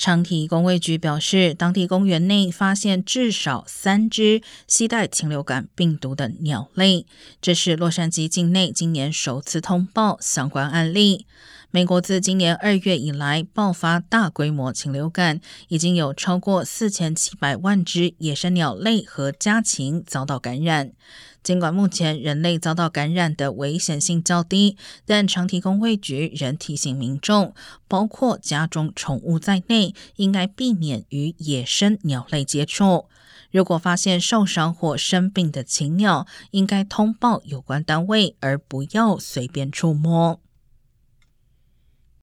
[0.00, 7.04] 长堤工卫局表示，当地公园内发现至少三只携带禽流感病毒的鸟类，
[7.42, 11.26] 这是洛杉矶境内今年首次通报相关案例。
[11.70, 20.92] 美国自今年二月以来爆发大规模禽流感，已经有超过四千七百万只野生鸟类和家禽遭到感染。
[21.42, 24.76] 尽管目前人类遭到感染的危险性较低，
[25.06, 27.54] 但长提供卫局仍提醒民众，
[27.88, 33.06] 包括家中宠物在内应该避免与野生鸟类接触。
[33.50, 40.40] 如果发现受伤或生病的禽鸟，应该通报有关单位，而不要随便触摸。